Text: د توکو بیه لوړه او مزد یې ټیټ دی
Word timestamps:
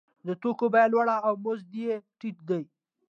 د 0.27 0.29
توکو 0.41 0.65
بیه 0.73 0.85
لوړه 0.93 1.15
او 1.27 1.33
مزد 1.45 1.71
یې 1.83 1.93
ټیټ 2.19 2.37
دی 2.49 2.61